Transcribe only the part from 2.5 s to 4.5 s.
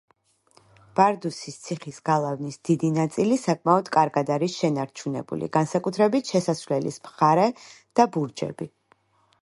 დიდი ნაწილი საკმაოდ კარგად